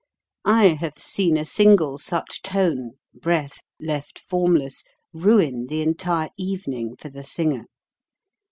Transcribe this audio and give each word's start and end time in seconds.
I 0.49 0.69
have 0.69 0.97
seen 0.97 1.37
a 1.37 1.45
single 1.45 1.99
such 1.99 2.41
tone 2.41 2.93
left 3.79 4.17
formless 4.17 4.83
ruin 5.13 5.67
the 5.67 5.83
entire 5.83 6.29
even 6.39 6.73
ing 6.73 6.95
for 6.95 7.09
the 7.09 7.23
singer. 7.23 7.67